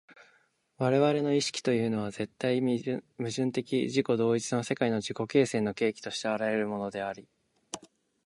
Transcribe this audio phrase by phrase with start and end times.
[0.79, 2.79] 我々の意識というのは絶対矛
[3.29, 7.29] 盾的自己同一の世界の自己形成の契機として現れるのであり、